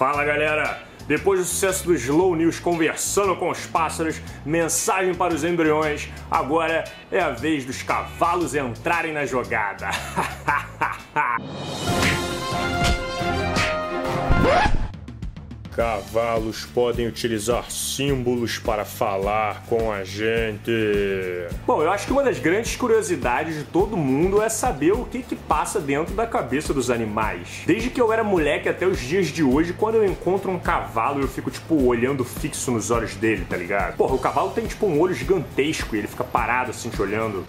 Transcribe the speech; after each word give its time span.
Fala 0.00 0.24
galera! 0.24 0.80
Depois 1.06 1.40
do 1.40 1.44
sucesso 1.44 1.84
do 1.84 1.94
Slow 1.94 2.34
News 2.34 2.58
conversando 2.58 3.36
com 3.36 3.50
os 3.50 3.66
pássaros, 3.66 4.18
mensagem 4.46 5.14
para 5.14 5.34
os 5.34 5.44
embriões, 5.44 6.08
agora 6.30 6.84
é 7.12 7.20
a 7.20 7.28
vez 7.28 7.66
dos 7.66 7.82
cavalos 7.82 8.54
entrarem 8.54 9.12
na 9.12 9.26
jogada. 9.26 9.90
Cavalos 15.80 16.66
podem 16.66 17.06
utilizar 17.06 17.70
símbolos 17.70 18.58
para 18.58 18.84
falar 18.84 19.64
com 19.66 19.90
a 19.90 20.04
gente. 20.04 20.70
Bom, 21.66 21.82
eu 21.82 21.90
acho 21.90 22.04
que 22.06 22.12
uma 22.12 22.22
das 22.22 22.38
grandes 22.38 22.76
curiosidades 22.76 23.56
de 23.56 23.64
todo 23.64 23.96
mundo 23.96 24.42
é 24.42 24.50
saber 24.50 24.92
o 24.92 25.06
que 25.06 25.22
que 25.22 25.34
passa 25.34 25.80
dentro 25.80 26.12
da 26.14 26.26
cabeça 26.26 26.74
dos 26.74 26.90
animais. 26.90 27.62
Desde 27.66 27.88
que 27.88 27.98
eu 27.98 28.12
era 28.12 28.22
moleque 28.22 28.68
até 28.68 28.86
os 28.86 29.00
dias 29.00 29.28
de 29.28 29.42
hoje, 29.42 29.72
quando 29.72 29.94
eu 29.94 30.04
encontro 30.04 30.50
um 30.50 30.58
cavalo, 30.58 31.22
eu 31.22 31.28
fico 31.28 31.50
tipo 31.50 31.82
olhando 31.82 32.26
fixo 32.26 32.70
nos 32.70 32.90
olhos 32.90 33.14
dele, 33.14 33.46
tá 33.48 33.56
ligado? 33.56 33.96
Porra, 33.96 34.14
o 34.16 34.18
cavalo 34.18 34.50
tem 34.50 34.66
tipo 34.66 34.84
um 34.84 35.00
olho 35.00 35.14
gigantesco 35.14 35.96
e 35.96 36.00
ele 36.00 36.08
fica 36.08 36.24
parado 36.24 36.72
assim 36.72 36.90
te 36.90 37.00
olhando. 37.00 37.46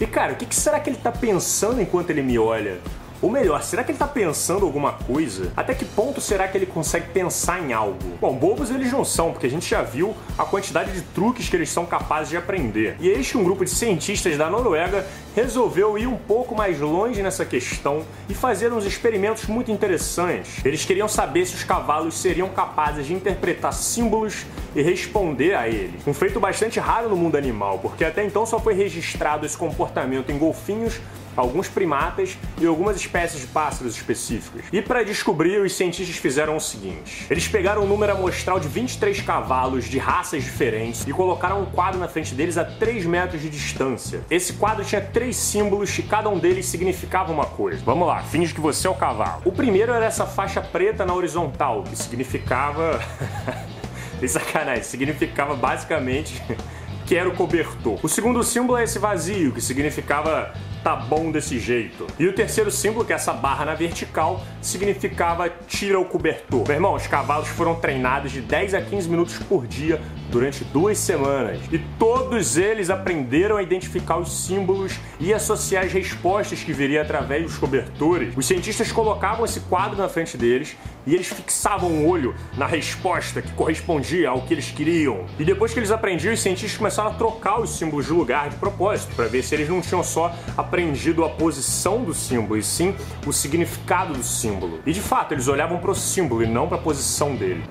E 0.00 0.06
cara, 0.08 0.32
o 0.32 0.36
que, 0.36 0.46
que 0.46 0.56
será 0.56 0.80
que 0.80 0.90
ele 0.90 0.98
tá 0.98 1.12
pensando 1.12 1.80
enquanto 1.80 2.10
ele 2.10 2.22
me 2.22 2.36
olha? 2.40 2.80
Ou 3.22 3.30
melhor, 3.30 3.62
será 3.62 3.82
que 3.82 3.92
ele 3.92 3.98
tá 3.98 4.06
pensando 4.06 4.64
alguma 4.66 4.92
coisa? 4.92 5.52
Até 5.56 5.74
que 5.74 5.84
ponto 5.84 6.20
será 6.20 6.46
que 6.46 6.58
ele 6.58 6.66
consegue 6.66 7.08
pensar 7.08 7.60
em 7.60 7.72
algo? 7.72 7.96
Bom, 8.20 8.34
bobos 8.34 8.70
eles 8.70 8.92
não 8.92 9.04
são, 9.04 9.32
porque 9.32 9.46
a 9.46 9.50
gente 9.50 9.68
já 9.68 9.82
viu 9.82 10.14
a 10.36 10.44
quantidade 10.44 10.92
de 10.92 11.00
truques 11.00 11.48
que 11.48 11.56
eles 11.56 11.70
são 11.70 11.86
capazes 11.86 12.28
de 12.28 12.36
aprender. 12.36 12.96
E 13.00 13.08
eis 13.08 13.30
que 13.30 13.38
um 13.38 13.44
grupo 13.44 13.64
de 13.64 13.70
cientistas 13.70 14.36
da 14.36 14.50
Noruega 14.50 15.06
resolveu 15.34 15.98
ir 15.98 16.06
um 16.06 16.16
pouco 16.16 16.54
mais 16.54 16.80
longe 16.80 17.22
nessa 17.22 17.44
questão 17.44 18.02
e 18.28 18.34
fazer 18.34 18.72
uns 18.72 18.84
experimentos 18.84 19.46
muito 19.46 19.70
interessantes. 19.70 20.64
Eles 20.64 20.84
queriam 20.84 21.08
saber 21.08 21.46
se 21.46 21.54
os 21.54 21.64
cavalos 21.64 22.14
seriam 22.14 22.48
capazes 22.48 23.06
de 23.06 23.14
interpretar 23.14 23.72
símbolos 23.72 24.44
e 24.74 24.82
responder 24.82 25.54
a 25.54 25.68
eles. 25.68 26.06
Um 26.06 26.14
feito 26.14 26.38
bastante 26.38 26.78
raro 26.78 27.08
no 27.08 27.16
mundo 27.16 27.36
animal, 27.36 27.78
porque 27.78 28.04
até 28.04 28.24
então 28.24 28.44
só 28.44 28.58
foi 28.58 28.74
registrado 28.74 29.46
esse 29.46 29.56
comportamento 29.56 30.30
em 30.30 30.38
golfinhos 30.38 31.00
alguns 31.36 31.68
primatas 31.68 32.36
e 32.60 32.66
algumas 32.66 32.96
espécies 32.96 33.40
de 33.40 33.46
pássaros 33.48 33.94
específicos. 33.96 34.62
E 34.72 34.80
para 34.80 35.04
descobrir, 35.04 35.60
os 35.60 35.74
cientistas 35.74 36.16
fizeram 36.16 36.56
o 36.56 36.60
seguinte: 36.60 37.26
eles 37.30 37.46
pegaram 37.46 37.82
um 37.82 37.86
número 37.86 38.12
amostral 38.12 38.58
de 38.58 38.68
23 38.68 39.20
cavalos 39.20 39.84
de 39.84 39.98
raças 39.98 40.42
diferentes 40.42 41.06
e 41.06 41.12
colocaram 41.12 41.62
um 41.62 41.66
quadro 41.66 41.98
na 41.98 42.08
frente 42.08 42.34
deles 42.34 42.56
a 42.56 42.64
3 42.64 43.04
metros 43.06 43.42
de 43.42 43.50
distância. 43.50 44.22
Esse 44.30 44.54
quadro 44.54 44.84
tinha 44.84 45.00
três 45.00 45.36
símbolos 45.36 45.96
e 45.98 46.02
cada 46.02 46.28
um 46.28 46.38
deles 46.38 46.66
significava 46.66 47.32
uma 47.32 47.46
coisa. 47.46 47.82
Vamos 47.84 48.06
lá, 48.06 48.22
finge 48.22 48.54
que 48.54 48.60
você 48.60 48.86
é 48.86 48.90
o 48.90 48.94
cavalo. 48.94 49.42
O 49.44 49.52
primeiro 49.52 49.92
era 49.92 50.04
essa 50.04 50.26
faixa 50.26 50.60
preta 50.60 51.04
na 51.04 51.14
horizontal, 51.14 51.82
que 51.84 51.96
significava. 51.96 53.00
De 54.16 54.26
sacanagem, 54.26 54.82
significava 54.82 55.54
basicamente 55.54 56.42
que 57.04 57.14
era 57.14 57.28
o 57.28 57.34
cobertor. 57.34 57.98
O 58.02 58.08
segundo 58.08 58.42
símbolo 58.42 58.78
é 58.78 58.84
esse 58.84 58.98
vazio, 58.98 59.52
que 59.52 59.60
significava 59.60 60.54
tá 60.86 60.94
bom 60.94 61.32
desse 61.32 61.58
jeito. 61.58 62.06
E 62.16 62.28
o 62.28 62.32
terceiro 62.32 62.70
símbolo, 62.70 63.04
que 63.04 63.12
é 63.12 63.16
essa 63.16 63.32
barra 63.32 63.64
na 63.64 63.74
vertical, 63.74 64.40
significava 64.62 65.50
tira 65.66 65.98
o 65.98 66.04
cobertor. 66.04 66.62
Meu 66.64 66.76
irmão, 66.76 66.94
os 66.94 67.08
cavalos 67.08 67.48
foram 67.48 67.74
treinados 67.74 68.30
de 68.30 68.40
10 68.40 68.74
a 68.74 68.80
15 68.80 69.08
minutos 69.08 69.36
por 69.36 69.66
dia 69.66 70.00
durante 70.30 70.64
duas 70.64 70.98
semanas. 70.98 71.60
E 71.72 71.78
todos 71.98 72.56
eles 72.56 72.90
aprenderam 72.90 73.56
a 73.56 73.62
identificar 73.62 74.18
os 74.18 74.44
símbolos 74.44 74.98
e 75.18 75.32
associar 75.32 75.84
as 75.84 75.92
respostas 75.92 76.62
que 76.62 76.72
viria 76.72 77.02
através 77.02 77.44
dos 77.44 77.58
cobertores. 77.58 78.34
Os 78.36 78.46
cientistas 78.46 78.92
colocavam 78.92 79.44
esse 79.44 79.60
quadro 79.60 79.96
na 79.96 80.08
frente 80.08 80.36
deles 80.36 80.76
e 81.06 81.14
eles 81.14 81.28
fixavam 81.28 81.90
o 81.90 82.08
olho 82.08 82.34
na 82.56 82.66
resposta 82.66 83.40
que 83.40 83.52
correspondia 83.52 84.30
ao 84.30 84.42
que 84.42 84.52
eles 84.52 84.70
queriam. 84.70 85.24
E 85.38 85.44
depois 85.44 85.72
que 85.72 85.78
eles 85.78 85.92
aprendiam, 85.92 86.34
os 86.34 86.40
cientistas 86.40 86.76
começaram 86.76 87.10
a 87.10 87.14
trocar 87.14 87.60
os 87.60 87.78
símbolos 87.78 88.06
de 88.06 88.12
lugar 88.12 88.50
de 88.50 88.56
propósito, 88.56 89.14
para 89.14 89.26
ver 89.26 89.42
se 89.42 89.54
eles 89.54 89.68
não 89.68 89.80
tinham 89.80 90.02
só 90.02 90.34
aprendido 90.56 91.24
a 91.24 91.28
posição 91.28 92.02
do 92.02 92.12
símbolo, 92.12 92.58
e 92.58 92.62
sim 92.62 92.94
o 93.24 93.32
significado 93.32 94.14
do 94.14 94.22
símbolo. 94.22 94.80
E 94.84 94.92
de 94.92 95.00
fato, 95.00 95.32
eles 95.32 95.46
olhavam 95.46 95.78
para 95.78 95.92
o 95.92 95.94
símbolo 95.94 96.42
e 96.42 96.46
não 96.46 96.66
para 96.66 96.76
a 96.76 96.80
posição 96.80 97.36
dele. 97.36 97.62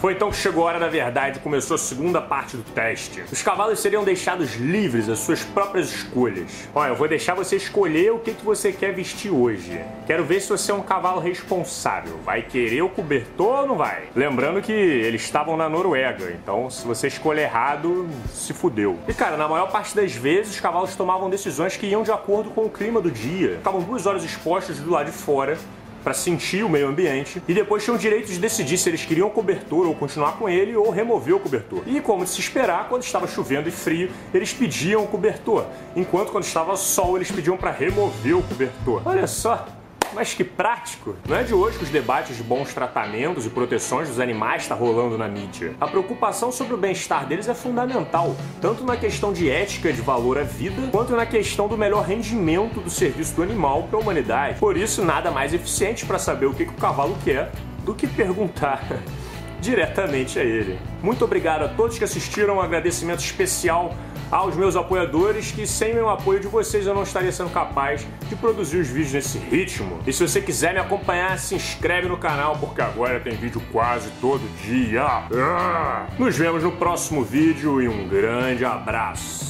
Foi 0.00 0.12
então 0.12 0.30
que 0.30 0.36
chegou 0.36 0.62
a 0.62 0.66
hora 0.66 0.78
da 0.78 0.86
verdade 0.86 1.38
e 1.38 1.40
começou 1.40 1.74
a 1.74 1.78
segunda 1.78 2.20
parte 2.20 2.56
do 2.56 2.62
teste. 2.62 3.24
Os 3.32 3.42
cavalos 3.42 3.80
seriam 3.80 4.04
deixados 4.04 4.54
livres 4.54 5.08
às 5.08 5.18
suas 5.18 5.42
próprias 5.42 5.92
escolhas. 5.92 6.68
Olha, 6.72 6.90
eu 6.90 6.94
vou 6.94 7.08
deixar 7.08 7.34
você 7.34 7.56
escolher 7.56 8.12
o 8.12 8.20
que, 8.20 8.32
que 8.32 8.44
você 8.44 8.70
quer 8.70 8.94
vestir 8.94 9.32
hoje. 9.32 9.80
Quero 10.06 10.24
ver 10.24 10.40
se 10.40 10.50
você 10.50 10.70
é 10.70 10.74
um 10.74 10.82
cavalo 10.82 11.20
responsável. 11.20 12.16
Vai 12.24 12.42
querer 12.42 12.82
o 12.82 12.88
cobertor 12.88 13.62
ou 13.62 13.66
não 13.66 13.76
vai? 13.76 14.04
Lembrando 14.14 14.62
que 14.62 14.72
eles 14.72 15.22
estavam 15.22 15.56
na 15.56 15.68
Noruega, 15.68 16.30
então 16.30 16.70
se 16.70 16.86
você 16.86 17.08
escolher 17.08 17.42
errado, 17.42 18.08
se 18.32 18.52
fudeu. 18.52 18.96
E 19.08 19.12
cara, 19.12 19.36
na 19.36 19.48
maior 19.48 19.68
parte 19.68 19.96
das 19.96 20.12
vezes 20.12 20.54
os 20.54 20.60
cavalos 20.60 20.94
tomavam 20.94 21.28
decisões 21.28 21.76
que 21.76 21.86
iam 21.86 22.04
de 22.04 22.12
acordo 22.12 22.50
com 22.50 22.66
o 22.66 22.70
clima 22.70 23.00
do 23.00 23.10
dia. 23.10 23.56
Ficavam 23.56 23.82
duas 23.82 24.06
horas 24.06 24.22
expostos 24.22 24.78
do 24.78 24.90
lado 24.92 25.06
de 25.06 25.12
fora 25.12 25.58
para 26.02 26.14
sentir 26.14 26.64
o 26.64 26.68
meio 26.68 26.88
ambiente 26.88 27.42
e 27.46 27.54
depois 27.54 27.84
tinham 27.84 27.96
o 27.96 27.98
direito 27.98 28.28
de 28.28 28.38
decidir 28.38 28.78
se 28.78 28.88
eles 28.88 29.04
queriam 29.04 29.28
cobertor 29.30 29.86
ou 29.86 29.94
continuar 29.94 30.32
com 30.38 30.48
ele 30.48 30.74
ou 30.76 30.90
remover 30.90 31.34
o 31.34 31.40
cobertor. 31.40 31.82
E 31.86 32.00
como 32.00 32.24
de 32.24 32.30
se 32.30 32.40
esperar, 32.40 32.88
quando 32.88 33.02
estava 33.02 33.26
chovendo 33.26 33.68
e 33.68 33.72
frio, 33.72 34.10
eles 34.32 34.52
pediam 34.52 35.04
o 35.04 35.06
cobertor, 35.06 35.66
enquanto 35.94 36.30
quando 36.30 36.44
estava 36.44 36.76
sol, 36.76 37.16
eles 37.16 37.30
pediam 37.30 37.56
para 37.56 37.70
remover 37.70 38.36
o 38.36 38.42
cobertor. 38.42 39.02
Olha 39.04 39.26
só, 39.26 39.66
mas 40.12 40.34
que 40.34 40.44
prático! 40.44 41.16
Não 41.28 41.36
é 41.36 41.42
de 41.42 41.54
hoje 41.54 41.78
que 41.78 41.84
os 41.84 41.90
debates 41.90 42.36
de 42.36 42.42
bons 42.42 42.72
tratamentos 42.72 43.46
e 43.46 43.50
proteções 43.50 44.08
dos 44.08 44.20
animais 44.20 44.62
está 44.62 44.74
rolando 44.74 45.18
na 45.18 45.28
mídia. 45.28 45.74
A 45.80 45.86
preocupação 45.86 46.50
sobre 46.50 46.74
o 46.74 46.76
bem-estar 46.76 47.26
deles 47.26 47.48
é 47.48 47.54
fundamental, 47.54 48.36
tanto 48.60 48.84
na 48.84 48.96
questão 48.96 49.32
de 49.32 49.50
ética 49.50 49.92
de 49.92 50.00
valor 50.00 50.38
à 50.38 50.42
vida, 50.42 50.88
quanto 50.90 51.14
na 51.14 51.26
questão 51.26 51.68
do 51.68 51.76
melhor 51.76 52.04
rendimento 52.04 52.80
do 52.80 52.90
serviço 52.90 53.34
do 53.34 53.42
animal 53.42 53.84
para 53.84 53.98
a 53.98 54.02
humanidade. 54.02 54.58
Por 54.58 54.76
isso, 54.76 55.04
nada 55.04 55.30
mais 55.30 55.52
eficiente 55.52 56.06
para 56.06 56.18
saber 56.18 56.46
o 56.46 56.54
que, 56.54 56.64
que 56.64 56.72
o 56.72 56.76
cavalo 56.76 57.16
quer 57.24 57.50
do 57.84 57.94
que 57.94 58.06
perguntar 58.06 58.82
diretamente 59.60 60.38
a 60.38 60.44
ele. 60.44 60.78
Muito 61.02 61.24
obrigado 61.24 61.64
a 61.64 61.68
todos 61.68 61.98
que 61.98 62.04
assistiram, 62.04 62.56
um 62.56 62.60
agradecimento 62.60 63.20
especial 63.20 63.94
aos 64.30 64.54
meus 64.56 64.76
apoiadores, 64.76 65.52
que 65.52 65.66
sem 65.66 65.94
meu 65.94 66.08
apoio 66.08 66.40
de 66.40 66.46
vocês 66.46 66.86
eu 66.86 66.94
não 66.94 67.02
estaria 67.02 67.32
sendo 67.32 67.50
capaz 67.50 68.06
de 68.28 68.36
produzir 68.36 68.78
os 68.78 68.88
vídeos 68.88 69.12
nesse 69.12 69.38
ritmo. 69.38 70.00
E 70.06 70.12
se 70.12 70.26
você 70.26 70.40
quiser 70.40 70.72
me 70.72 70.80
acompanhar, 70.80 71.38
se 71.38 71.54
inscreve 71.54 72.08
no 72.08 72.16
canal, 72.16 72.56
porque 72.58 72.80
agora 72.80 73.20
tem 73.20 73.34
vídeo 73.34 73.62
quase 73.72 74.10
todo 74.20 74.42
dia. 74.62 75.04
Ah! 75.04 76.06
Nos 76.18 76.36
vemos 76.36 76.62
no 76.62 76.72
próximo 76.72 77.24
vídeo 77.24 77.80
e 77.80 77.88
um 77.88 78.08
grande 78.08 78.64
abraço. 78.64 79.47